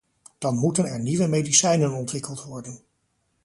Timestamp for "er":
0.85-0.99